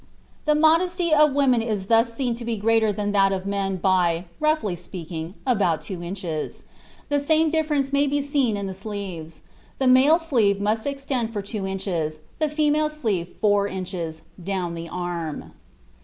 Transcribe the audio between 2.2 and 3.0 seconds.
to be greater